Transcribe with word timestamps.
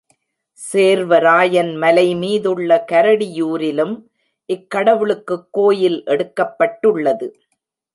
சேர்வராயன் 0.59 1.69
மலைமீதுள்ள 1.75 2.79
கரடியூரிலும் 2.91 3.95
இக்கடவுளுக்குக் 4.49 5.47
கோயில் 5.51 6.03
எடுக்கப்பட்டுள்ளது. 6.05 7.29